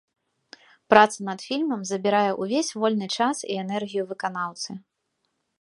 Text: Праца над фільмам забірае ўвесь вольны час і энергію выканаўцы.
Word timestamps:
Праца 0.93 1.17
над 1.27 1.43
фільмам 1.49 1.83
забірае 1.91 2.31
ўвесь 2.41 2.75
вольны 2.85 3.07
час 3.21 3.37
і 3.51 3.61
энергію 3.67 4.03
выканаўцы. 4.15 4.71